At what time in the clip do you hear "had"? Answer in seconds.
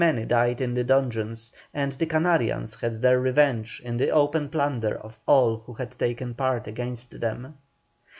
2.81-3.03, 5.73-5.91